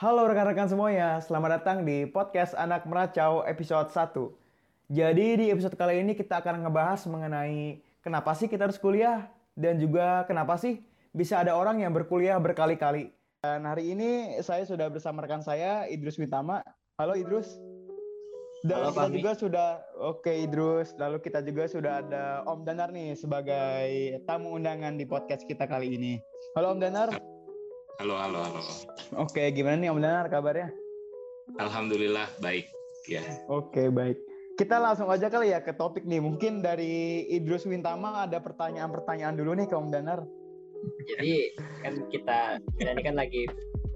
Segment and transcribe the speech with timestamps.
[0.00, 4.32] Halo rekan-rekan semuanya, selamat datang di podcast Anak Meracau episode 1.
[4.88, 9.76] Jadi di episode kali ini kita akan ngebahas mengenai kenapa sih kita harus kuliah dan
[9.76, 10.80] juga kenapa sih
[11.12, 13.12] bisa ada orang yang berkuliah berkali-kali.
[13.44, 16.64] Dan hari ini saya sudah bersama rekan saya Idrus Witama.
[16.96, 17.60] Halo Idrus.
[18.64, 19.14] Dan Halo, kita Fahmi.
[19.20, 19.68] juga sudah
[20.00, 25.44] oke Idrus, lalu kita juga sudah ada Om Danar nih sebagai tamu undangan di podcast
[25.44, 26.16] kita kali ini.
[26.56, 27.39] Halo Om Danar.
[28.00, 28.62] Halo, halo, halo.
[29.20, 30.72] Oke, gimana nih Om Danar kabarnya?
[31.60, 32.64] Alhamdulillah baik.
[33.04, 34.16] Ya, Oke, baik.
[34.56, 36.16] Kita langsung aja kali ya ke topik nih.
[36.16, 40.24] Mungkin dari Idrus Wintama ada pertanyaan-pertanyaan dulu nih ke Om Danar.
[41.12, 41.52] jadi
[41.84, 42.38] kan kita
[42.80, 43.44] kita ini kan lagi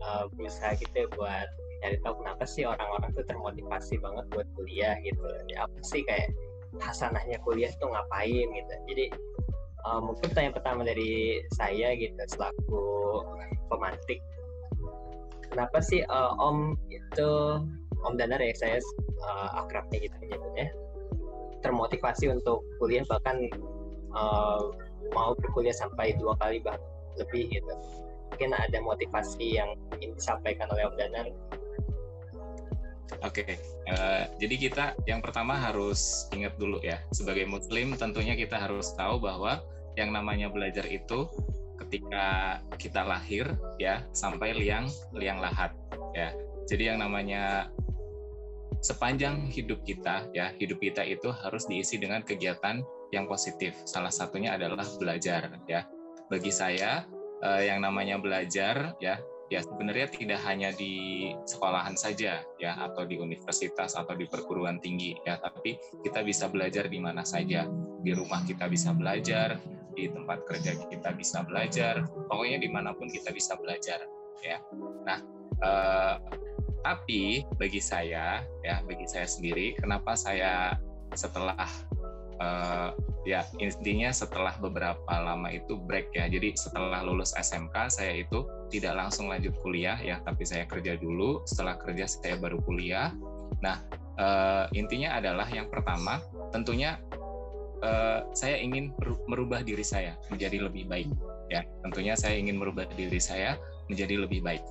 [0.04, 1.48] uh, berusaha gitu ya buat
[1.80, 6.28] cari tahu kenapa sih orang-orang tuh termotivasi banget buat kuliah gitu ya apa sih kayak
[6.76, 9.04] hasanahnya kuliah tuh ngapain gitu jadi
[9.84, 12.82] uh, mungkin pertanyaan pertama dari saya gitu selaku
[13.68, 14.20] pemantik
[15.52, 17.30] kenapa sih uh, om itu
[18.04, 18.78] om Danar ya saya
[19.22, 20.68] uh, akrabnya gitu menyebutnya
[21.64, 23.48] termotivasi untuk kuliah bahkan
[24.12, 24.72] uh,
[25.12, 26.82] mau berkuliah sampai dua kali bahkan
[27.16, 27.74] lebih gitu
[28.34, 31.26] mungkin ada motivasi yang ingin disampaikan oleh Om Danar
[33.24, 33.74] oke.
[33.84, 39.20] Eh, jadi kita yang pertama harus ingat dulu ya, sebagai Muslim tentunya kita harus tahu
[39.20, 39.60] bahwa
[39.94, 41.26] yang namanya belajar itu
[41.84, 45.74] ketika kita lahir ya sampai liang liang lahat
[46.14, 46.30] ya.
[46.64, 47.68] Jadi yang namanya
[48.80, 52.82] sepanjang hidup kita ya hidup kita itu harus diisi dengan kegiatan
[53.14, 53.74] yang positif.
[53.86, 55.86] Salah satunya adalah belajar ya.
[56.26, 57.04] Bagi saya
[57.42, 59.20] eh, yang namanya belajar ya
[59.52, 65.14] ya sebenarnya tidak hanya di sekolahan saja ya atau di universitas atau di perguruan tinggi
[65.22, 67.68] ya tapi kita bisa belajar di mana saja
[68.00, 69.60] di rumah kita bisa belajar
[69.94, 74.02] di tempat kerja kita bisa belajar pokoknya di mana pun kita bisa belajar
[74.42, 74.58] ya.
[75.06, 75.18] Nah
[75.62, 76.14] eh,
[76.84, 80.76] tapi bagi saya ya bagi saya sendiri kenapa saya
[81.16, 81.56] setelah
[82.42, 82.90] eh,
[83.24, 86.28] ya intinya setelah beberapa lama itu break ya.
[86.28, 91.40] Jadi setelah lulus SMK saya itu tidak langsung lanjut kuliah ya tapi saya kerja dulu.
[91.48, 93.14] Setelah kerja saya baru kuliah.
[93.64, 93.80] Nah
[94.20, 96.20] eh, intinya adalah yang pertama
[96.52, 97.00] tentunya
[97.84, 101.12] eh, saya ingin meru- merubah diri saya menjadi lebih baik
[101.52, 101.62] ya.
[101.84, 103.60] Tentunya saya ingin merubah diri saya
[103.92, 104.64] menjadi lebih baik.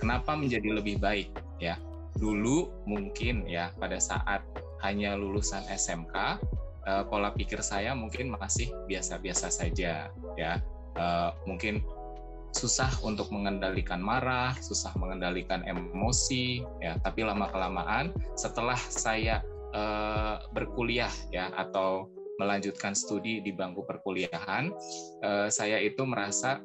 [0.00, 1.28] Kenapa menjadi lebih baik
[1.60, 1.76] ya?
[2.16, 4.42] Dulu mungkin ya pada saat
[4.82, 6.14] hanya lulusan SMK
[6.88, 10.52] eh, pola pikir saya mungkin masih biasa-biasa saja ya.
[10.98, 11.84] Eh, mungkin
[12.48, 16.96] susah untuk mengendalikan marah susah mengendalikan emosi ya.
[17.04, 19.44] Tapi lama kelamaan setelah saya
[19.76, 24.70] eh, berkuliah ya atau melanjutkan studi di bangku perkuliahan
[25.22, 26.62] eh, saya itu merasa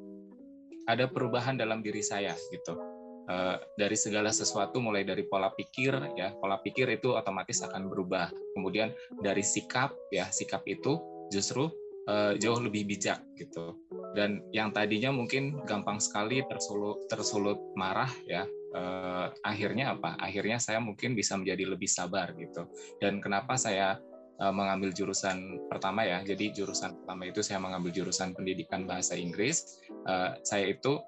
[0.88, 2.75] ada perubahan dalam diri saya gitu.
[3.23, 6.35] Eh, dari segala sesuatu mulai dari pola pikir ya.
[6.35, 8.28] Pola pikir itu otomatis akan berubah.
[8.51, 8.91] Kemudian
[9.23, 11.00] dari sikap ya sikap itu
[11.31, 11.72] justru
[12.03, 13.79] eh, jauh lebih bijak gitu.
[14.12, 18.44] Dan yang tadinya mungkin gampang sekali tersulut tersulut marah ya
[18.75, 20.19] eh, akhirnya apa?
[20.19, 22.67] Akhirnya saya mungkin bisa menjadi lebih sabar gitu.
[23.00, 24.03] Dan kenapa saya
[24.39, 26.21] eh, mengambil jurusan pertama ya.
[26.25, 29.81] Jadi jurusan pertama itu saya mengambil jurusan pendidikan bahasa Inggris.
[29.89, 31.01] Eh, saya itu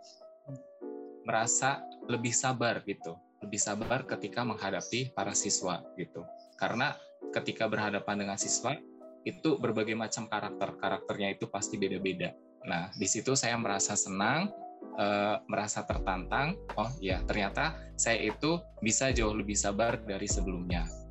[1.26, 3.18] merasa lebih sabar gitu.
[3.42, 6.26] Lebih sabar ketika menghadapi para siswa gitu.
[6.58, 6.94] Karena
[7.34, 8.78] ketika berhadapan dengan siswa
[9.26, 10.78] itu berbagai macam karakter.
[10.78, 12.34] Karakternya itu pasti beda-beda.
[12.66, 14.54] Nah di situ saya merasa senang
[15.02, 16.54] eh, merasa tertantang.
[16.78, 21.05] Oh ya ternyata saya itu bisa jauh lebih sabar dari sebelumnya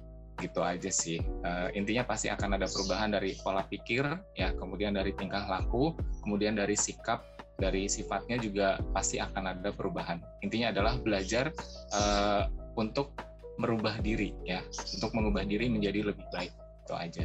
[0.45, 4.05] gitu aja sih Eh, intinya pasti akan ada perubahan dari pola pikir
[4.37, 5.93] ya kemudian dari tingkah laku
[6.25, 7.21] kemudian dari sikap
[7.59, 10.19] dari sifatnya juga pasti akan ada perubahan.
[10.43, 11.55] Intinya adalah belajar
[11.95, 12.43] eh,
[12.75, 13.15] untuk
[13.63, 14.59] merubah diri ya,
[14.99, 16.51] untuk mengubah diri menjadi lebih baik.
[16.85, 17.25] Itu aja.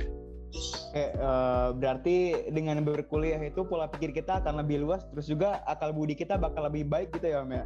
[0.89, 2.17] Oke, eh, berarti
[2.53, 6.69] dengan berkuliah itu pola pikir kita akan lebih luas, terus juga akal budi kita bakal
[6.69, 7.65] lebih baik gitu ya Om ya?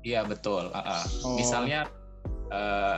[0.00, 0.72] Iya betul.
[0.72, 1.04] Ah, ah.
[1.24, 1.36] Oh.
[1.36, 1.88] Misalnya
[2.52, 2.96] eh,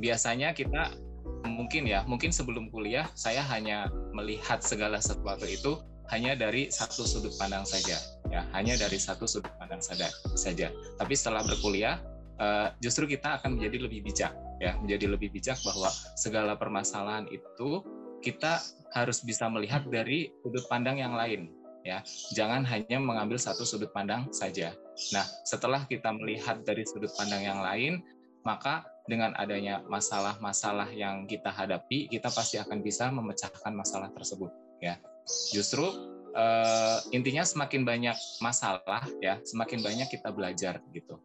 [0.00, 0.96] biasanya kita
[1.44, 5.80] mungkin ya, mungkin sebelum kuliah saya hanya melihat segala sesuatu itu
[6.10, 7.94] hanya dari satu sudut pandang saja,
[8.34, 10.74] ya hanya dari satu sudut pandang sada- saja.
[10.98, 12.02] Tapi setelah berkuliah,
[12.42, 15.86] eh, justru kita akan menjadi lebih bijak, ya menjadi lebih bijak bahwa
[16.18, 17.86] segala permasalahan itu
[18.20, 18.58] kita
[18.90, 21.46] harus bisa melihat dari sudut pandang yang lain,
[21.86, 22.02] ya
[22.34, 24.74] jangan hanya mengambil satu sudut pandang saja.
[25.14, 28.02] Nah, setelah kita melihat dari sudut pandang yang lain,
[28.42, 34.54] maka dengan adanya masalah-masalah yang kita hadapi, kita pasti akan bisa memecahkan masalah tersebut.
[34.78, 35.02] Ya,
[35.50, 35.82] justru
[36.30, 41.18] eh, intinya semakin banyak masalah, ya, semakin banyak kita belajar gitu.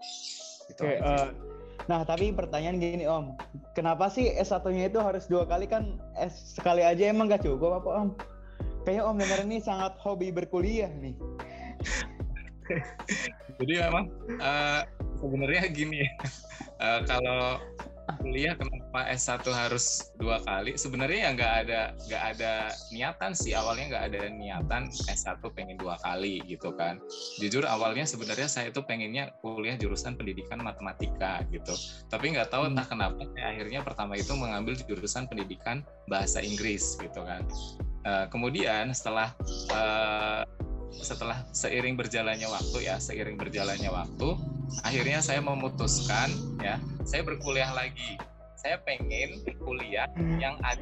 [0.65, 1.29] Gitu Oke, okay, uh,
[1.85, 3.37] nah tapi pertanyaan gini Om,
[3.77, 7.89] kenapa sih S1-nya itu harus dua kali kan S sekali aja emang gak cukup apa
[8.01, 8.09] Om?
[8.81, 11.13] Kayaknya Om dengar ini sangat hobi berkuliah nih.
[13.61, 14.05] Jadi memang
[14.41, 14.81] uh,
[15.21, 16.01] sebenarnya gini
[16.81, 17.61] uh, kalau
[18.21, 20.77] kuliah kenapa S1 harus dua kali?
[20.77, 22.53] Sebenarnya ya nggak ada nggak ada
[22.93, 23.57] niatan sih.
[23.57, 27.01] Awalnya nggak ada niatan S1 pengen dua kali gitu kan.
[27.41, 31.73] Jujur awalnya sebenarnya saya itu pengennya kuliah jurusan pendidikan matematika gitu.
[32.09, 37.45] Tapi nggak tahu entah kenapa akhirnya pertama itu mengambil jurusan pendidikan bahasa Inggris gitu kan.
[38.05, 39.33] Uh, kemudian setelah
[39.73, 40.45] uh,
[41.01, 44.29] setelah seiring berjalannya waktu ya seiring berjalannya waktu
[44.83, 48.17] akhirnya saya memutuskan ya saya berkuliah lagi.
[48.57, 50.41] Saya pengen kuliah hmm.
[50.41, 50.81] yang ada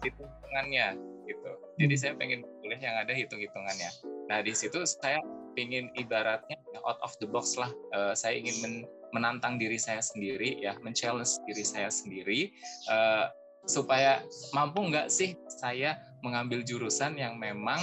[0.00, 0.96] hitung-hitungannya
[1.28, 1.50] gitu.
[1.76, 3.90] Jadi saya pengen kuliah yang ada hitung-hitungannya.
[4.32, 5.20] Nah di situ saya
[5.60, 6.56] ingin ibaratnya
[6.86, 8.74] out of the box lah uh, saya ingin men
[9.10, 12.52] menantang diri saya sendiri ya men-challenge diri saya sendiri
[12.92, 13.32] uh,
[13.64, 14.20] supaya
[14.52, 17.78] mampu nggak sih saya mengambil jurusan yang memang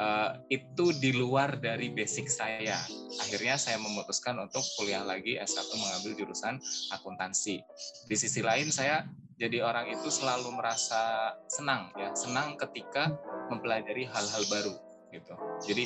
[0.00, 2.80] uh, itu di luar dari basic saya.
[3.20, 6.58] Akhirnya saya memutuskan untuk kuliah lagi S1 mengambil jurusan
[6.94, 7.60] akuntansi.
[8.08, 9.04] Di sisi lain saya
[9.34, 13.10] jadi orang itu selalu merasa senang ya, senang ketika
[13.50, 14.74] mempelajari hal-hal baru
[15.10, 15.34] gitu.
[15.66, 15.84] Jadi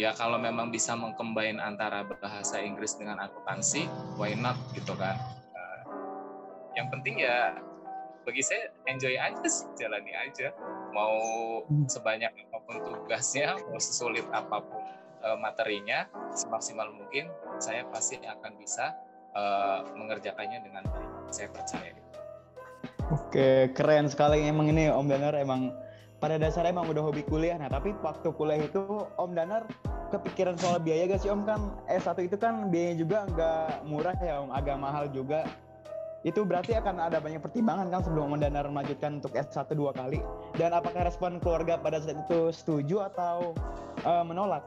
[0.00, 5.16] ya kalau memang bisa mengcombine antara bahasa Inggris dengan akuntansi, why not gitu kan.
[5.52, 5.80] Uh,
[6.76, 7.56] yang penting ya
[8.26, 10.50] bagi saya enjoy aja sih jalani aja.
[10.90, 11.14] Mau
[11.70, 11.86] hmm.
[11.86, 14.82] sebanyak apa pun tugasnya mau sesulit apa pun
[15.22, 17.30] uh, materinya semaksimal mungkin
[17.62, 18.98] saya pasti akan bisa
[19.38, 21.30] uh, mengerjakannya dengan baik.
[21.30, 21.94] Saya percaya
[23.14, 24.42] Oke keren sekali.
[24.42, 25.70] Emang ini Om Danar emang
[26.18, 27.54] pada dasarnya emang udah hobi kuliah.
[27.54, 28.82] Nah tapi waktu kuliah itu
[29.14, 29.62] Om Danar
[30.10, 31.46] kepikiran soal biaya gak sih Om?
[31.46, 34.50] Kan S1 itu kan biayanya juga nggak murah ya Om.
[34.50, 35.46] Agak mahal juga
[36.26, 40.18] itu berarti akan ada banyak pertimbangan kan sebelum Mendanar melanjutkan untuk S1 dua kali.
[40.58, 43.54] Dan apakah respon keluarga pada saat itu setuju atau
[44.02, 44.66] uh, menolak?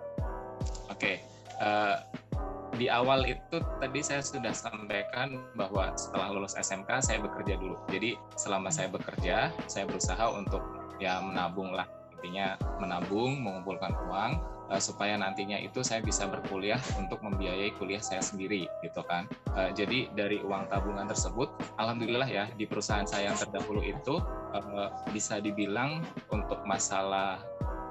[0.88, 1.15] Oke, okay.
[1.59, 7.59] uh, eh, di awal itu tadi saya sudah sampaikan bahwa setelah lulus SMK saya bekerja
[7.59, 7.75] dulu.
[7.91, 10.63] Jadi selama saya bekerja, saya berusaha untuk
[11.03, 11.88] ya menabung lah
[12.19, 14.31] intinya menabung, mengumpulkan uang
[14.69, 19.25] uh, supaya nantinya itu saya bisa berkuliah untuk membiayai kuliah saya sendiri gitu kan.
[19.57, 21.50] Uh, jadi dari uang tabungan tersebut,
[21.81, 24.21] alhamdulillah ya di perusahaan saya yang terdahulu itu
[24.54, 27.42] uh, bisa dibilang untuk masalah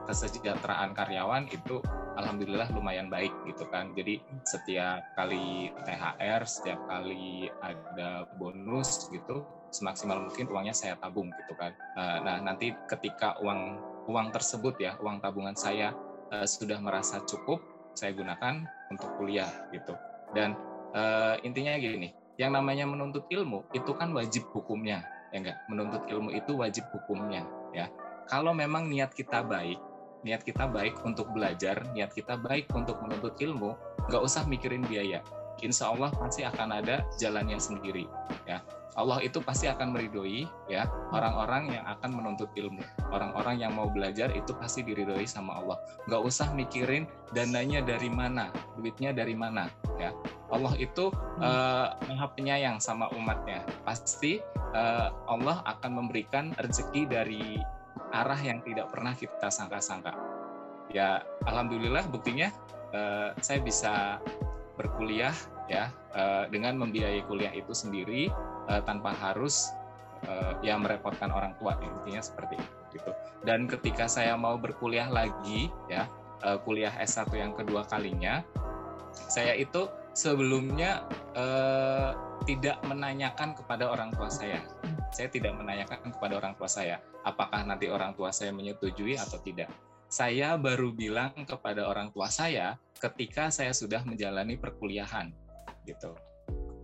[0.08, 1.84] kesejahteraan karyawan itu
[2.16, 3.92] alhamdulillah lumayan baik gitu kan.
[3.92, 11.52] Jadi setiap kali THR, setiap kali ada bonus gitu, semaksimal mungkin uangnya saya tabung gitu
[11.60, 11.76] kan.
[12.24, 13.76] Nah nanti ketika uang
[14.08, 15.92] uang tersebut ya, uang tabungan saya
[16.32, 17.60] uh, sudah merasa cukup
[17.96, 19.94] saya gunakan untuk kuliah gitu.
[20.32, 20.54] Dan
[20.94, 25.02] uh, intinya gini yang namanya menuntut ilmu itu kan wajib hukumnya
[25.34, 25.58] ya enggak?
[25.66, 27.42] Menuntut ilmu itu wajib hukumnya
[27.74, 27.90] ya.
[28.28, 29.80] Kalau memang niat kita baik
[30.26, 33.78] niat kita baik untuk belajar niat kita baik untuk menuntut ilmu
[34.10, 35.22] nggak usah mikirin biaya
[35.62, 38.06] insya Allah pasti akan ada jalannya sendiri
[38.48, 38.60] ya.
[38.98, 42.82] Allah itu pasti akan meridoi ya orang-orang yang akan menuntut ilmu.
[43.14, 45.78] Orang-orang yang mau belajar itu pasti diridoi sama Allah.
[46.10, 49.70] Nggak usah mikirin dananya dari mana duitnya dari mana
[50.02, 50.10] ya.
[50.50, 51.38] Allah itu hmm.
[51.38, 53.62] uh, maha penyayang sama umatnya.
[53.86, 54.42] Pasti
[54.74, 57.62] uh, Allah akan memberikan rezeki dari
[58.10, 60.10] arah yang tidak pernah kita sangka-sangka.
[60.90, 62.50] Ya alhamdulillah buktinya
[62.90, 64.18] uh, saya bisa
[64.78, 65.34] berkuliah
[65.66, 68.30] ya uh, dengan membiayai kuliah itu sendiri
[68.70, 69.74] uh, tanpa harus
[70.30, 73.10] uh, ya merepotkan orang tua intinya seperti itu gitu.
[73.42, 76.06] Dan ketika saya mau berkuliah lagi ya
[76.62, 78.46] kuliah S1 yang kedua kalinya
[79.10, 81.02] saya itu sebelumnya
[81.34, 82.14] uh,
[82.46, 84.62] tidak menanyakan kepada orang tua saya.
[85.10, 89.68] Saya tidak menanyakan kepada orang tua saya apakah nanti orang tua saya menyetujui atau tidak
[90.08, 95.30] saya baru bilang kepada orang tua saya ketika saya sudah menjalani perkuliahan
[95.84, 96.16] gitu.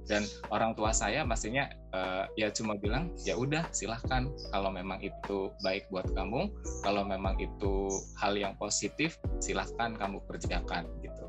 [0.05, 1.65] Dan orang tua saya pastinya
[1.97, 4.29] uh, ya cuma bilang ya udah silahkan.
[4.53, 6.53] Kalau memang itu baik buat kamu
[6.85, 7.89] kalau memang itu
[8.21, 11.25] hal yang positif silahkan kamu kerjakan gitu.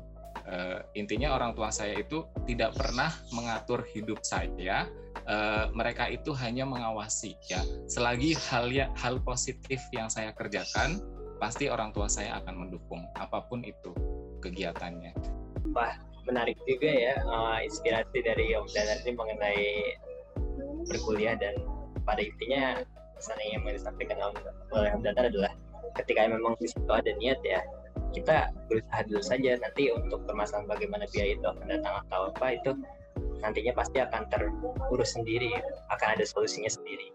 [0.46, 4.86] Uh, intinya orang tua saya itu tidak pernah mengatur hidup saya
[5.26, 7.64] uh, mereka itu hanya mengawasi ya.
[7.88, 11.00] Selagi hal ya hal positif yang saya kerjakan
[11.36, 13.92] pasti orang tua saya akan mendukung apa pun itu
[14.40, 15.12] kegiatannya.
[15.76, 19.64] Wah, menarik juga ya uh, inspirasi dari Om Danar ini mengenai
[20.90, 21.54] berkuliah dan
[22.06, 22.80] pada intinya
[23.16, 24.18] pesan yang mau disampaikan
[24.72, 25.52] oleh Om Danar adalah
[26.00, 27.64] ketika memang di situ ada niat ya
[28.12, 32.70] kita berusaha dulu saja nanti untuk permasalahan bagaimana biaya itu akan datang atau apa itu
[33.40, 35.52] nantinya pasti akan terurus sendiri,
[35.92, 37.12] akan ada solusinya sendiri.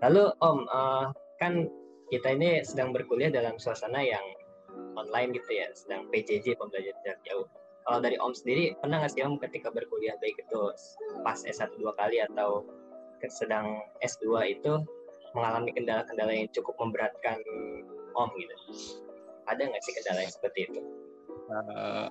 [0.00, 1.68] Lalu Om, uh, kan
[2.08, 4.24] kita ini sedang berkuliah dalam suasana yang
[4.96, 7.46] online gitu ya, sedang PJJ pembelajaran jarak jauh.
[7.88, 10.62] Kalau dari Om sendiri, pernah nggak sih Om ketika berkuliah baik itu
[11.24, 12.64] pas S1 dua kali atau
[13.32, 14.72] sedang S2 itu
[15.32, 17.40] mengalami kendala-kendala yang cukup memberatkan
[18.12, 18.56] Om gitu?
[19.48, 20.80] Ada nggak sih kendala yang seperti itu?
[21.48, 22.08] Uh,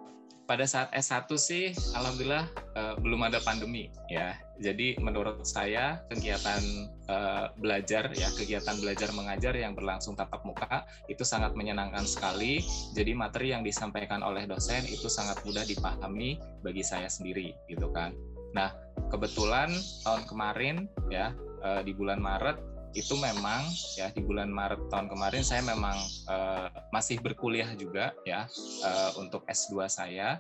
[0.47, 2.47] pada saat S1 sih alhamdulillah
[2.79, 4.33] uh, belum ada pandemi ya.
[4.57, 6.63] Jadi menurut saya kegiatan
[7.11, 12.63] uh, belajar ya, kegiatan belajar mengajar yang berlangsung tatap muka itu sangat menyenangkan sekali.
[12.95, 18.15] Jadi materi yang disampaikan oleh dosen itu sangat mudah dipahami bagi saya sendiri gitu kan.
[18.55, 18.73] Nah,
[19.13, 19.69] kebetulan
[20.01, 20.75] tahun kemarin
[21.11, 22.57] ya uh, di bulan Maret
[22.95, 23.67] itu memang
[23.99, 25.97] ya di bulan Maret tahun kemarin saya memang
[26.31, 28.47] uh, masih berkuliah juga ya
[28.83, 30.39] uh, untuk S2 saya.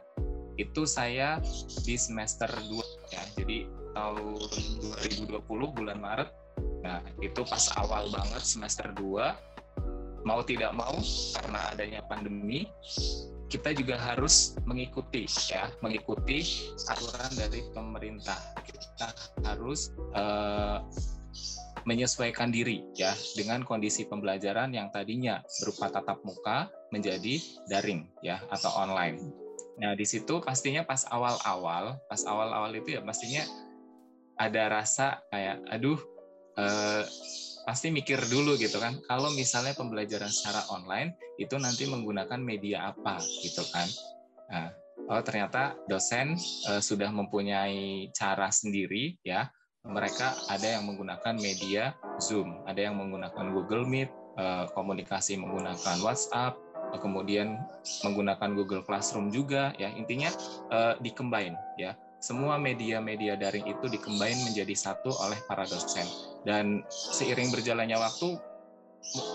[0.57, 1.37] Itu saya
[1.85, 4.41] di semester 2 ya jadi tahun
[5.29, 6.29] 2020 bulan Maret.
[6.81, 10.97] Nah itu pas awal banget semester 2 mau tidak mau
[11.39, 12.67] karena adanya pandemi
[13.47, 18.39] kita juga harus mengikuti ya mengikuti aturan dari pemerintah.
[18.67, 19.07] Kita
[19.47, 20.83] harus uh,
[21.87, 27.39] menyesuaikan diri ya dengan kondisi pembelajaran yang tadinya berupa tatap muka menjadi
[27.71, 29.23] daring ya atau online.
[29.79, 33.47] Nah, di situ pastinya pas awal-awal, pas awal-awal itu ya pastinya
[34.35, 35.99] ada rasa kayak aduh
[36.59, 37.07] eh,
[37.63, 38.99] pasti mikir dulu gitu kan.
[39.07, 43.87] Kalau misalnya pembelajaran secara online itu nanti menggunakan media apa gitu kan.
[44.51, 44.67] Nah,
[45.07, 46.35] oh ternyata dosen
[46.67, 49.47] eh, sudah mempunyai cara sendiri ya
[49.87, 56.59] mereka ada yang menggunakan media Zoom, ada yang menggunakan Google Meet, eh, komunikasi menggunakan WhatsApp,
[56.93, 57.57] eh, kemudian
[58.03, 59.89] menggunakan Google Classroom juga ya.
[59.95, 60.29] Intinya
[60.71, 61.95] eh, dikembang ya.
[62.17, 66.05] Semua media-media daring itu dikembang menjadi satu oleh para dosen.
[66.43, 68.35] Dan seiring berjalannya waktu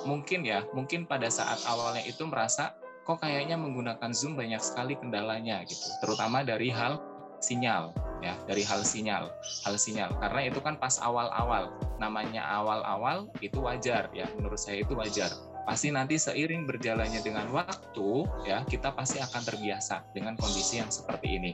[0.05, 2.77] mungkin ya mungkin pada saat awalnya itu merasa
[3.09, 5.89] kok kayaknya menggunakan Zoom banyak sekali kendalanya gitu.
[6.03, 7.01] Terutama dari hal
[7.43, 9.29] sinyal ya dari hal sinyal
[9.67, 14.95] hal sinyal karena itu kan pas awal-awal namanya awal-awal itu wajar ya menurut saya itu
[14.95, 15.29] wajar
[15.67, 21.39] pasti nanti seiring berjalannya dengan waktu ya kita pasti akan terbiasa dengan kondisi yang seperti
[21.39, 21.53] ini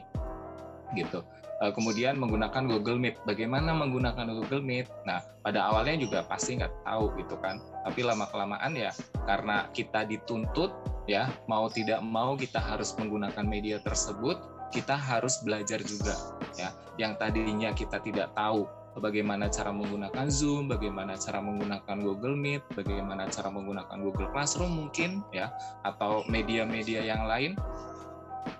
[0.97, 1.21] gitu
[1.61, 3.21] e, kemudian menggunakan Google Meet.
[3.27, 4.89] Bagaimana menggunakan Google Meet?
[5.05, 7.61] Nah, pada awalnya juga pasti nggak tahu gitu kan.
[7.85, 8.89] Tapi lama kelamaan ya
[9.27, 10.73] karena kita dituntut
[11.05, 14.37] ya mau tidak mau kita harus menggunakan media tersebut
[14.69, 16.15] kita harus belajar juga
[16.57, 16.73] ya.
[16.99, 23.29] Yang tadinya kita tidak tahu bagaimana cara menggunakan Zoom, bagaimana cara menggunakan Google Meet, bagaimana
[23.31, 25.53] cara menggunakan Google Classroom mungkin ya
[25.87, 27.53] atau media-media yang lain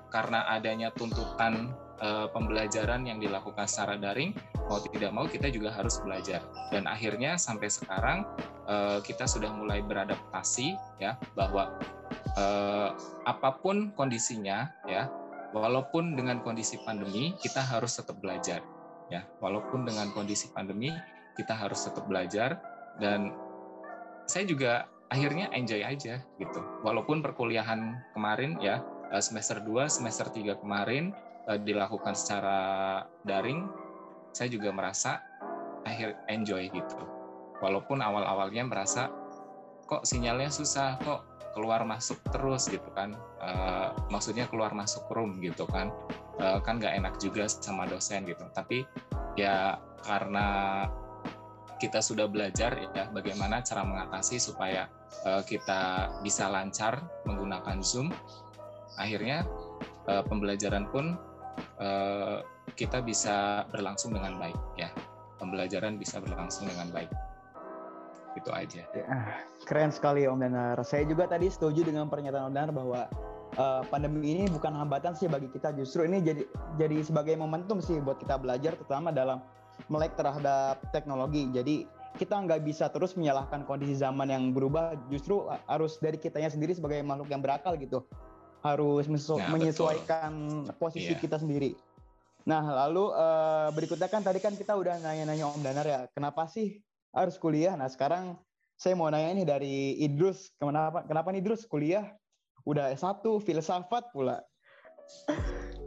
[0.09, 4.33] karena adanya tuntutan e, pembelajaran yang dilakukan secara daring
[4.65, 6.41] mau tidak mau kita juga harus belajar.
[6.73, 8.25] Dan akhirnya sampai sekarang
[8.65, 11.77] e, kita sudah mulai beradaptasi ya bahwa
[12.33, 12.45] e,
[13.25, 15.09] apa pun kondisinya ya
[15.55, 18.61] walaupun dengan kondisi pandemi kita harus tetap belajar
[19.09, 19.25] ya.
[19.41, 20.93] Walaupun dengan kondisi pandemi
[21.35, 22.61] kita harus tetap belajar.
[23.01, 23.33] Dan
[24.29, 26.61] saya juga akhirnya enjoy aja gitu.
[26.85, 31.11] Walaupun perkuliahan kemarin ya eh, semester 2 semester 3 kemarin
[31.49, 33.65] eh, dilakukan secara daring
[34.29, 35.25] saya juga merasa
[35.83, 36.99] akhir enjoy gitu.
[37.59, 39.09] Walaupun awal-awalnya merasa
[39.89, 41.01] kok sinyalnya susah?
[41.01, 43.15] Kok keluar masuk terus gitu kan.
[43.41, 45.93] Uh, maksudnya keluar masuk room gitu kan.
[46.39, 48.43] Uh, kan nggak enak juga sama dosen gitu.
[48.55, 48.85] Tapi
[49.35, 50.87] ya karena
[51.79, 54.91] kita sudah belajar ya bagaimana cara mengatasi supaya
[55.23, 58.11] uh, kita bisa lancar menggunakan Zoom.
[58.99, 59.47] Akhirnya
[60.11, 61.15] uh, pembelajaran pun
[61.79, 62.43] uh,
[62.75, 64.91] kita bisa berlangsung dengan baik ya.
[65.39, 67.28] Pembelajaran bisa berlangsung dengan baik
[68.39, 68.83] itu aja.
[68.95, 69.05] Ya,
[69.67, 70.79] keren sekali Om Danar.
[70.87, 73.01] Saya juga tadi setuju dengan pernyataan Om Danar bahwa
[73.59, 76.47] uh, pandemi ini bukan hambatan sih bagi kita, justru ini jadi
[76.79, 79.43] jadi sebagai momentum sih buat kita belajar, terutama dalam
[79.91, 81.51] melek terhadap teknologi.
[81.51, 86.73] Jadi kita nggak bisa terus menyalahkan kondisi zaman yang berubah, justru harus dari kitanya sendiri
[86.73, 88.03] sebagai makhluk yang berakal gitu,
[88.65, 90.31] harus nah, menyesuaikan
[90.65, 90.75] betul.
[90.79, 91.21] posisi yeah.
[91.21, 91.77] kita sendiri.
[92.49, 96.81] Nah, lalu uh, berikutnya kan tadi kan kita udah nanya-nanya Om Danar ya, kenapa sih
[97.13, 97.73] harus kuliah.
[97.73, 98.37] Nah sekarang
[98.79, 102.05] saya mau nanya ini dari Idrus, kenapa kenapa nih Idrus kuliah?
[102.67, 104.43] Udah S1 filsafat pula.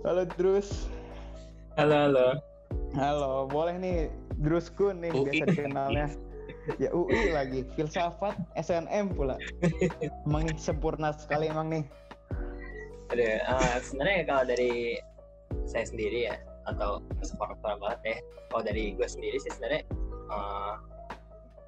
[0.02, 0.88] Halo Idrus.
[1.78, 2.28] Halo halo.
[2.92, 3.96] Halo, boleh nih
[4.36, 5.40] Idrus Kun nih UI.
[5.40, 6.08] biasa dikenalnya.
[6.78, 9.34] Ya UI lagi, filsafat SNM pula.
[10.28, 11.84] Emang nih sempurna sekali emang nih.
[13.10, 14.96] Aduh, uh, sebenarnya kalau dari
[15.68, 16.36] saya sendiri ya,
[16.66, 18.16] atau separah banget ya
[18.50, 19.82] kalau dari gue sendiri sih sebenarnya
[20.30, 20.74] uh,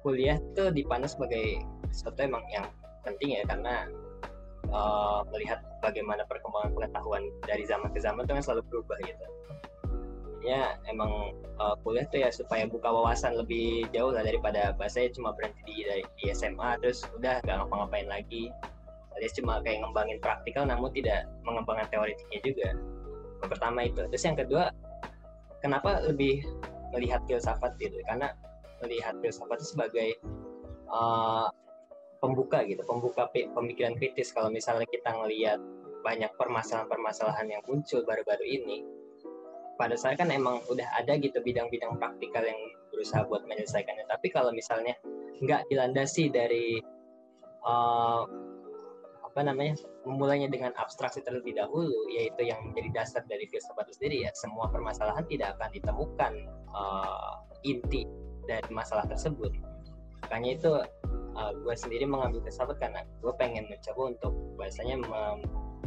[0.05, 2.69] kuliah tuh dipandang sebagai sesuatu emang yang
[3.01, 3.89] penting ya karena
[4.69, 9.25] uh, melihat bagaimana perkembangan pengetahuan dari zaman ke zaman itu kan selalu berubah gitu.
[10.45, 15.33] Ya emang uh, kuliah tuh ya supaya buka wawasan lebih jauh lah daripada bahasanya cuma
[15.33, 15.75] berhenti di,
[16.21, 18.53] di SMA terus udah gak ngapa-ngapain lagi.
[19.17, 22.69] Alias cuma kayak ngembangin praktikal namun tidak mengembangkan teoritiknya juga.
[23.41, 24.01] Yang pertama itu.
[24.13, 24.63] Terus yang kedua
[25.65, 26.45] kenapa lebih
[26.93, 27.97] melihat filsafat gitu?
[28.05, 28.29] Karena
[28.83, 30.09] melihat filsafat itu sebagai
[30.89, 31.47] uh,
[32.19, 34.33] pembuka gitu pembuka pemikiran kritis.
[34.33, 35.59] Kalau misalnya kita ngelihat
[36.01, 38.85] banyak permasalahan-permasalahan yang muncul baru-baru ini
[39.75, 42.57] pada saya kan emang udah ada gitu bidang-bidang praktikal yang
[42.93, 44.07] berusaha buat menyelesaikannya.
[44.07, 44.95] Tapi kalau misalnya
[45.43, 46.79] nggak dilandasi dari
[47.67, 48.23] uh,
[49.35, 49.75] apa namanya
[50.07, 54.71] memulainya dengan abstraksi terlebih dahulu yaitu yang menjadi dasar dari filsafat itu sendiri ya semua
[54.71, 56.33] permasalahan tidak akan ditemukan
[56.71, 58.07] uh, inti
[58.47, 59.51] dari masalah tersebut
[60.25, 60.71] makanya itu
[61.37, 64.95] uh, gue sendiri mengambil filsafat karena gue pengen mencoba untuk bahasanya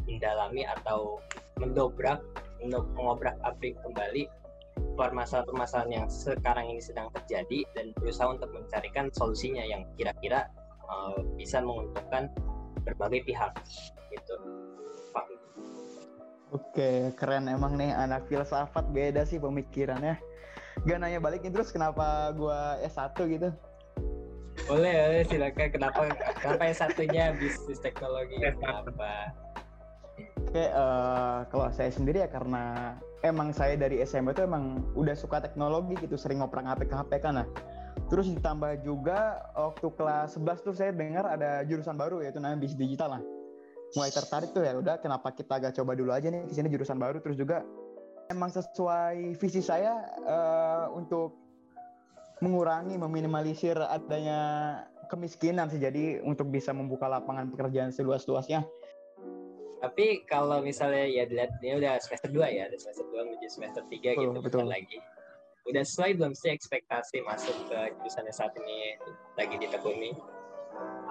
[0.07, 1.19] mendalami atau
[1.59, 2.23] mendobrak
[2.67, 4.31] mengobrak abrik kembali
[4.99, 10.51] permasalahan-permasalahan yang sekarang ini sedang terjadi dan berusaha untuk mencarikan solusinya yang kira-kira
[10.87, 12.31] uh, bisa menguntungkan
[12.83, 13.53] berbagai pihak
[14.11, 14.37] gitu.
[16.49, 20.17] Oke, keren emang nih anak filsafat beda sih pemikirannya.
[20.87, 23.51] Gak nanya balik nih terus kenapa gua S1 gitu?
[24.69, 25.69] Boleh, boleh silakan.
[25.73, 26.01] Kenapa
[26.43, 28.37] kenapa s satunya bisnis teknologi?
[28.37, 29.33] Kenapa?
[30.49, 35.45] Oke, uh, kalau saya sendiri ya karena emang saya dari SMP itu emang udah suka
[35.45, 37.49] teknologi gitu, sering ngoprek HP ke HP kan nah.
[38.09, 42.81] Terus ditambah juga waktu kelas 11 tuh saya dengar ada jurusan baru yaitu namanya bisnis
[42.81, 43.23] digital lah.
[43.97, 46.97] Mulai tertarik tuh ya udah kenapa kita gak coba dulu aja nih di sini jurusan
[46.97, 47.65] baru terus juga
[48.29, 51.37] emang sesuai visi saya uh, untuk
[52.39, 54.41] mengurangi meminimalisir adanya
[55.11, 58.63] kemiskinan sih jadi untuk bisa membuka lapangan pekerjaan seluas-luasnya
[59.79, 63.83] tapi kalau misalnya ya dilihat ini udah semester 2 ya, udah semester 2 menuju semester
[63.87, 64.67] 3 betul, gitu betul.
[64.67, 64.99] lagi.
[65.71, 68.99] Udah sesuai belum sih ekspektasi masuk ke jurusan yang saat ini
[69.39, 70.11] lagi ditekuni?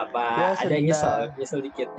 [0.01, 1.89] Apa ya, ada nyesel, nyesel dikit?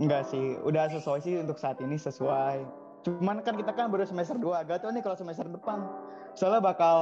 [0.00, 2.89] Enggak sih, udah sesuai sih untuk saat ini sesuai.
[3.00, 5.88] Cuman kan kita kan baru semester 2, agak tuh nih kalau semester depan.
[6.36, 6.96] Soalnya bakal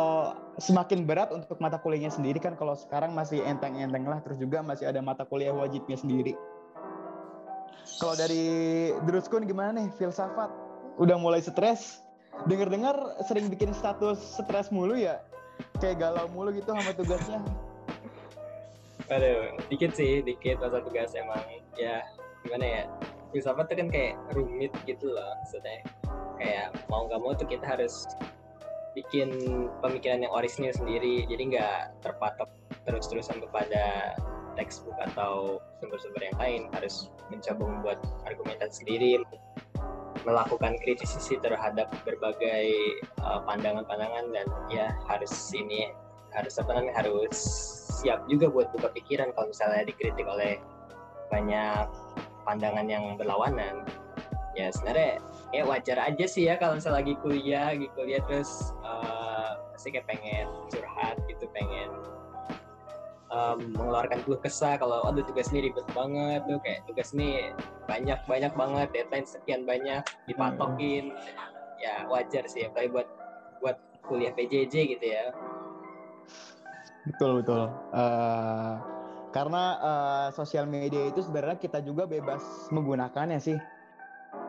[0.56, 4.88] semakin berat untuk mata kuliahnya sendiri kan kalau sekarang masih enteng-enteng lah terus juga masih
[4.88, 6.32] ada mata kuliah wajibnya sendiri.
[7.98, 8.44] Kalau dari
[9.04, 10.48] Druskun gimana nih filsafat?
[11.02, 12.04] Udah mulai stres?
[12.46, 12.94] Dengar-dengar
[13.26, 15.18] sering bikin status stres mulu ya?
[15.82, 17.42] Kayak galau mulu gitu sama tugasnya.
[19.08, 21.42] Aduh, dikit sih, dikit masa tugas emang
[21.74, 22.04] ya
[22.44, 22.82] gimana ya?
[23.34, 25.84] Filsafat tuh kan kayak rumit gitu loh maksudnya.
[26.40, 28.08] Kayak mau nggak mau tuh kita harus
[28.96, 29.30] bikin
[29.78, 32.50] pemikiran yang orisinil sendiri jadi nggak terpatok
[32.82, 34.16] terus-terusan kepada
[34.58, 39.22] textbook atau sumber-sumber yang lain harus mencoba membuat argumentasi sendiri
[40.26, 42.66] melakukan kritisisi terhadap berbagai
[43.22, 45.94] uh, pandangan-pandangan dan ya harus ini
[46.34, 47.38] harus apa namanya harus
[48.02, 50.58] siap juga buat buka pikiran kalau misalnya dikritik oleh
[51.30, 51.86] banyak
[52.48, 53.84] pandangan yang berlawanan.
[54.56, 55.20] Ya sebenarnya
[55.52, 60.08] ya wajar aja sih ya kalau misalnya lagi kuliah lagi kuliah terus uh, pasti kayak
[60.08, 61.88] pengen curhat gitu pengen
[63.30, 67.54] um, mengeluarkan keluh kesah kalau aduh tugas ini ribet banget tuh kayak tugas ini
[67.86, 71.12] banyak banyak banget deadline sekian banyak dipatokin.
[71.14, 71.46] Hmm.
[71.78, 73.08] ya wajar sih apalagi buat
[73.62, 73.78] buat
[74.10, 75.30] kuliah PJJ gitu ya.
[77.06, 77.70] Betul betul.
[77.94, 78.97] Uh,
[79.30, 82.40] karena uh, sosial media itu sebenarnya kita juga bebas
[82.72, 83.56] menggunakannya sih.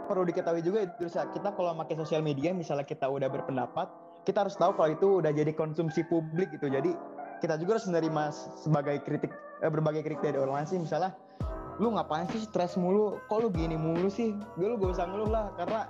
[0.08, 3.88] Perlu diketahui juga itu kita kalau pakai sosial media misalnya kita udah berpendapat
[4.28, 6.68] kita harus tahu kalau itu udah jadi konsumsi publik gitu.
[6.68, 6.94] Jadi
[7.40, 8.24] kita juga harus menerima
[8.62, 9.32] sebagai kritik
[9.64, 10.80] eh, berbagai kritik dari orang lain sih.
[10.80, 11.16] Misalnya
[11.80, 13.18] lu ngapain sih stres mulu?
[13.32, 14.36] Kok lu gini mulu sih?
[14.60, 15.82] Gue lu gak usah ngeluh lah karena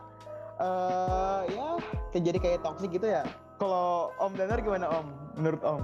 [0.61, 3.25] uh, ya jadi kayak toxic gitu ya.
[3.59, 5.07] Kalau om Danar gimana om?
[5.35, 5.81] Menurut om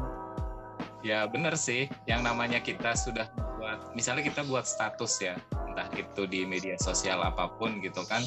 [1.05, 3.29] ya bener sih yang namanya kita sudah
[3.61, 5.37] buat misalnya kita buat status ya
[5.69, 8.25] entah itu di media sosial apa pun gitu kan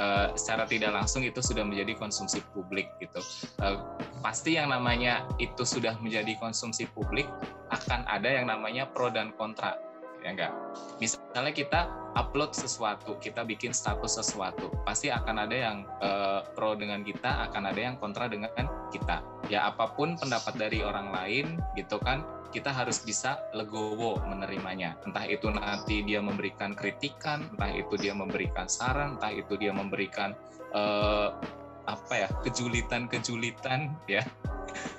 [0.00, 3.20] uh, secara tidak langsung itu sudah menjadi konsumsi publik gitu.
[3.62, 3.78] Uh,
[4.24, 7.28] pasti yang namanya itu sudah menjadi konsumsi publik
[7.70, 9.78] akan ada yang namanya pro dan kontra
[10.26, 10.52] ya enggak.
[10.98, 11.80] Misalnya kita
[12.18, 17.70] upload sesuatu, kita bikin status sesuatu, pasti akan ada yang uh, pro dengan kita, akan
[17.70, 18.50] ada yang kontra dengan
[18.90, 19.22] kita.
[19.46, 24.98] Ya apa pun pendapat dari orang lain gitu kan, kita harus bisa legowo menerimanya.
[25.06, 30.34] Entah itu nanti dia memberikan kritikan, entah itu dia memberikan saran, entah itu dia memberikan
[30.74, 31.38] uh,
[31.86, 34.26] apa ya kejulitan-kejulitan ya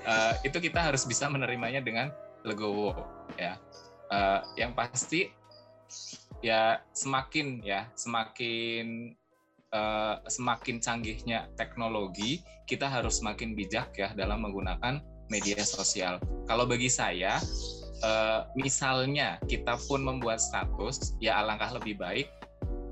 [0.07, 2.15] uh, itu kita harus bisa menerimanya dengan
[2.47, 2.95] legowo
[3.35, 3.59] ya
[4.11, 5.31] uh, yang pasti
[6.43, 9.15] ya semakin ya semakin
[9.73, 14.99] uh, semakin canggihnya teknologi kita harus semakin bijak ya dalam menggunakan
[15.31, 16.19] media sosial.
[16.47, 17.39] Kalau bagi saya
[18.03, 22.27] uh, misalnya kita pun membuat status ya alangkah lebih baik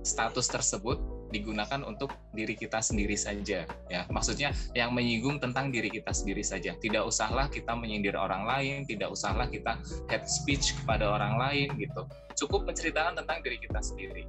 [0.06, 1.02] status tersebut
[1.34, 4.02] digunakan untuk diri kita sendiri saja ya.
[4.10, 6.78] Maksudnya yang menyinggung tentang diri kita sendiri saja.
[6.78, 12.06] Tidak usahlah kita menyindir orang lain tidak usahlah kita head speech kepada orang lain gitu.
[12.36, 14.28] Cukup menceritakan tentang diri kita sendiri.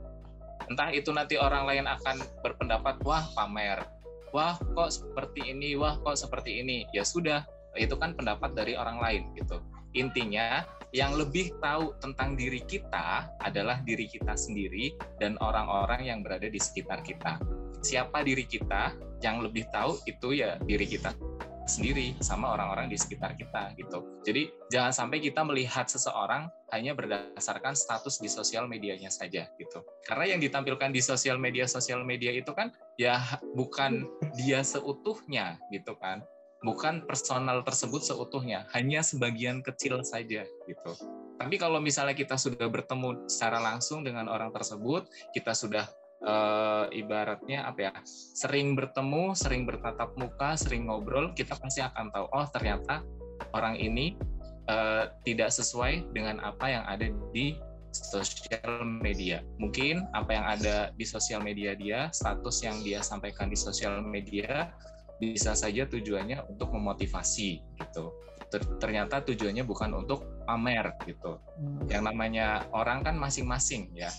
[0.67, 3.87] Entah itu nanti orang lain akan berpendapat wah pamer.
[4.35, 5.79] Wah kok seperti ini?
[5.79, 6.85] Wah kok seperti ini?
[6.91, 7.47] Ya sudah
[7.79, 9.63] itu kan pendapat dari orang lain gitu.
[9.95, 10.65] Intinya
[10.97, 16.57] yang lebih tahu tentang diri kita adalah diri kita sendiri dan orang-orang yang berada di
[16.57, 17.37] sekitar kita.
[17.85, 21.13] Siapa diri kita yang lebih tahu itu ya diri kita
[21.69, 24.25] sendiri sama orang-orang di sekitar kita gitu.
[24.25, 29.85] Jadi jangan sampai kita melihat seseorang hanya berdasarkan status di sosial medianya saja gitu.
[30.09, 33.21] Karena yang ditampilkan di sosial media sosial media itu kan ya
[33.53, 36.25] bukan dia seutuhnya gitu kan
[36.65, 40.93] bukan personal tersebut seutuhnya, hanya sebagian kecil saja gitu.
[41.37, 45.05] Tapi kalau misalnya kita sudah bertemu secara langsung dengan orang tersebut,
[45.37, 45.85] kita sudah
[46.25, 46.35] e,
[46.97, 52.47] ibaratnya apa ya, sering bertemu, sering bertatap muka, sering ngobrol, kita pasti akan tahu, oh
[52.49, 53.05] ternyata
[53.53, 54.17] orang ini
[54.65, 54.77] e,
[55.29, 57.61] tidak sesuai dengan apa yang ada di
[57.93, 59.45] sosial media.
[59.61, 64.73] Mungkin apa yang ada di sosial media dia, status yang dia sampaikan di sosial media
[65.17, 68.13] bisa saja tujuannya untuk memotivasi gitu.
[68.79, 71.41] Ternyata tujuannya bukan untuk pamer gitu.
[71.59, 71.89] Hmm.
[71.91, 74.13] Yang namanya orang kan masing-masing ya.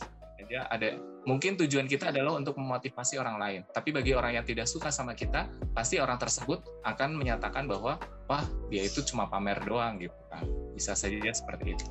[0.47, 0.95] Dia ada
[1.27, 3.61] mungkin tujuan kita adalah untuk memotivasi orang lain.
[3.67, 7.99] Tapi bagi orang yang tidak suka sama kita, pasti orang tersebut akan menyatakan bahwa
[8.31, 10.47] wah dia itu cuma pamer doang gitu kan.
[10.71, 11.87] Bisa saja seperti itu.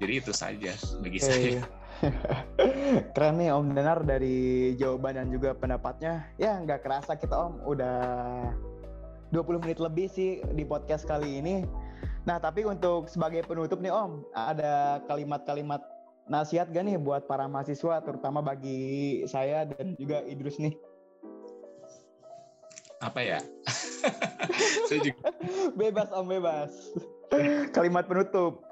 [0.00, 0.72] Jadi itu saja
[1.04, 1.28] bagi okay.
[1.28, 1.60] saya.
[2.88, 6.24] Keren nih Om dengar dari jawaban dan juga pendapatnya.
[6.40, 7.96] Ya nggak kerasa kita Om udah
[9.32, 11.68] 20 menit lebih sih di podcast kali ini.
[12.24, 15.80] Nah tapi untuk sebagai penutup nih Om, ada kalimat-kalimat
[16.28, 20.76] nasihat gak nih buat para mahasiswa terutama bagi saya dan juga Idrus nih?
[23.00, 23.40] Apa ya?
[24.88, 25.32] saya juga...
[25.80, 26.72] bebas Om bebas.
[27.72, 28.67] Kalimat penutup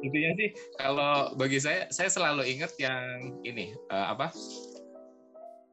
[0.00, 0.48] intinya sih
[0.80, 4.32] kalau bagi saya saya selalu ingat yang ini uh, apa?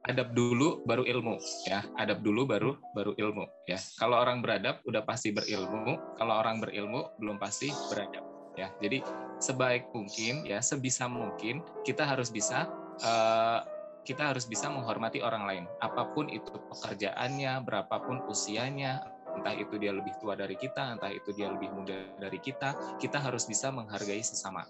[0.08, 1.36] Adab dulu baru ilmu
[1.68, 1.84] ya.
[2.00, 3.76] Adab dulu baru baru ilmu ya.
[4.00, 6.16] Kalau orang beradab udah pasti berilmu.
[6.16, 8.24] Kalau orang berilmu belum pasti beradab
[8.56, 8.72] ya.
[8.80, 9.04] Jadi
[9.38, 12.66] sebaik mungkin ya sebisa mungkin kita harus bisa
[13.04, 13.60] uh,
[14.08, 15.64] kita harus bisa menghormati orang lain.
[15.84, 19.04] Apa pun itu pekerjaannya berapapun usianya
[19.38, 23.22] entah itu dia lebih tua dari kita, entah itu dia lebih muda dari kita, kita
[23.22, 24.66] harus bisa menghargai sesama.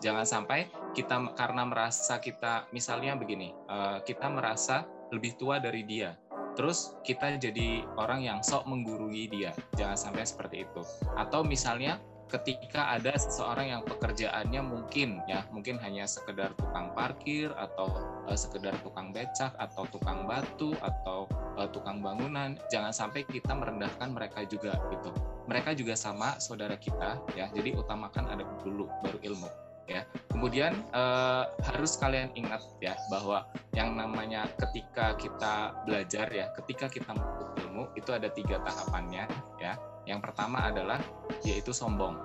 [0.00, 6.16] Jangan sampai kita karena merasa kita misalnya begini, eh, kita merasa lebih tua dari dia,
[6.56, 9.52] terus kita jadi orang yang sok menggurui dia.
[9.76, 10.82] Jangan sampai seperti itu.
[11.20, 17.90] Atau misalnya ketika ada seseorang yang pekerjaannya mungkin ya mungkin hanya sekedar tukang parkir atau
[18.30, 21.26] uh, sekedar tukang becak atau tukang batu atau
[21.60, 25.12] uh, tukang bangunan jangan sampai kita merendahkan mereka juga gitu.
[25.44, 27.52] Mereka juga sama saudara kita ya.
[27.52, 29.50] Jadi utamakan ada dulu baru ilmu
[29.84, 30.08] ya.
[30.32, 33.44] Kemudian uh, harus kalian ingat ya bahwa
[33.76, 39.28] yang namanya ketika kita belajar ya ketika kita menuntut ilmu itu ada tiga tahapannya
[39.60, 39.76] ya.
[40.08, 40.98] Yang pertama adalah
[41.44, 42.16] yaitu sombong,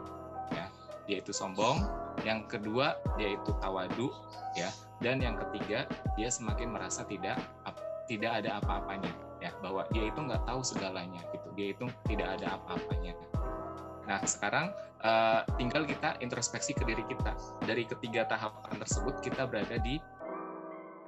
[0.55, 0.71] ya,
[1.11, 1.83] yaitu sombong.
[2.23, 4.09] Yang kedua yaitu tawadu,
[4.55, 4.71] ya,
[5.03, 5.83] dan yang ketiga
[6.15, 7.35] dia semakin merasa tidak
[8.07, 9.24] tidak ada apa-apanya, ya,
[9.65, 11.47] bahwa dia itu nggak tahu segalanya, gitu.
[11.57, 13.17] Dia itu tidak ada apa-apanya.
[14.05, 14.69] Nah, sekarang
[15.01, 17.33] uh, tinggal kita introspeksi ke diri kita.
[17.65, 19.97] Dari ketiga tahapan tersebut, kita berada di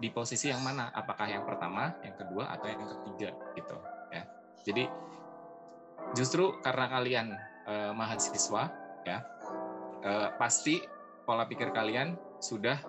[0.02, 0.90] di posisi yang mana?
[0.90, 3.78] Apakah yang pertama, yang kedua, atau yang ketiga, gitu.
[4.10, 4.26] Ya.
[4.66, 4.90] Jadi
[6.18, 7.28] justru karena kalian
[7.68, 8.72] uh, mahasiswa
[9.04, 9.20] ya
[10.08, 10.80] uh, pasti
[11.28, 12.80] pola pikir kalian sudah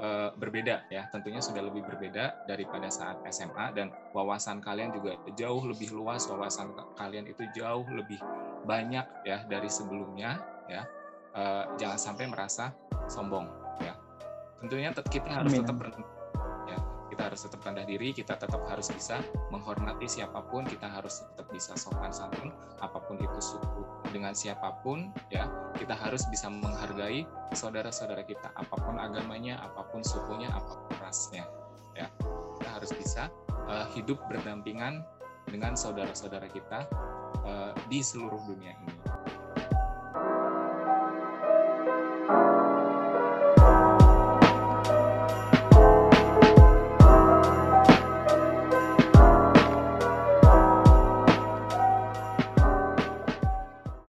[0.00, 1.06] uh, berbeda ya.
[1.10, 6.74] Tentunya sudah lebih berbeda daripada saat SMA dan wawasan kalian juga jauh lebih luas wawasan
[6.98, 8.18] kalian itu jauh lebih
[8.64, 10.82] banyak ya dari sebelumnya ya.
[11.34, 12.70] Uh, jangan sampai merasa
[13.10, 13.50] sombong
[13.82, 13.98] ya.
[14.62, 15.76] Tentunya kita harus tetap
[17.14, 19.22] kita harus tetap rendah diri, kita tetap harus bisa
[19.54, 22.50] menghormati siapa pun, kita harus tetap bisa sopan santun,
[22.82, 25.46] apa pun itu suku dengan siapa pun, ya
[25.78, 27.22] kita harus bisa menghargai
[27.54, 31.46] saudara-saudara kita, apa pun agamanya, apa pun sukunya, apa pun rasnya,
[31.94, 32.10] ya
[32.58, 33.30] kita harus bisa
[33.70, 35.06] uh, hidup berdampingan
[35.46, 36.90] dengan saudara-saudara kita
[37.46, 39.03] uh, di seluruh dunia ini.